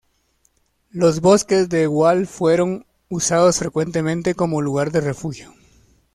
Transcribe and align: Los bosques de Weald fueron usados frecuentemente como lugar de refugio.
Los 0.89 1.19
bosques 1.21 1.69
de 1.69 1.87
Weald 1.87 2.25
fueron 2.27 2.87
usados 3.09 3.59
frecuentemente 3.59 4.33
como 4.33 4.59
lugar 4.59 4.91
de 4.91 4.99
refugio. 5.01 5.53